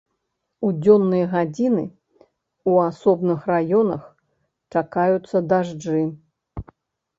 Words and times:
У 0.67 0.69
дзённыя 0.77 1.25
гадзіны 1.33 1.83
ў 2.21 2.71
асобных 2.93 3.45
раёнах 3.53 4.09
чакаюцца 4.77 5.37
дажджы. 5.53 6.01